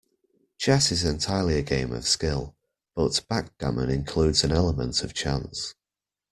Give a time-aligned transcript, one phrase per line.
[0.57, 2.55] Chess is entirely a game of skill,
[2.95, 5.75] but backgammon includes an element of chance